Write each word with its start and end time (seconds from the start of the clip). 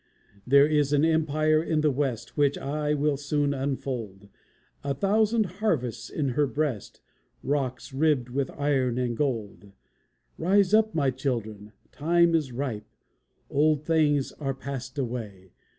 There 0.47 0.65
is 0.67 0.93
an 0.93 1.05
empire 1.05 1.61
in 1.61 1.81
the 1.81 1.91
West, 1.91 2.35
Which 2.35 2.57
I 2.57 2.95
will 2.95 3.17
soon 3.17 3.53
unfold; 3.53 4.29
A 4.83 4.95
thousand 4.95 5.45
harvests 5.61 6.09
in 6.09 6.29
her 6.29 6.47
breast, 6.47 7.01
Rocks 7.43 7.93
ribbed 7.93 8.27
with 8.29 8.49
iron 8.57 8.97
and 8.97 9.15
gold. 9.15 9.73
Rise 10.39 10.73
up, 10.73 10.95
my 10.95 11.11
children, 11.11 11.73
time 11.91 12.33
is 12.33 12.51
ripe! 12.51 12.89
Old 13.47 13.85
things 13.85 14.31
are 14.31 14.55
passed 14.55 14.97
away. 14.97 15.51